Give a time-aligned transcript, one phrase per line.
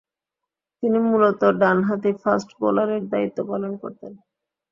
[0.83, 4.11] তিনি মূলতঃ ডানহাতি ফাস্ট বোলারের দায়িত্ব পালন করতেন।